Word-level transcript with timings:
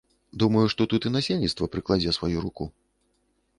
Думаю, 0.43 0.63
што 0.73 0.87
тут 0.93 1.01
і 1.09 1.11
насельніцтва 1.17 1.69
прыкладзе 1.77 2.17
сваю 2.19 2.37
руку. 2.49 2.71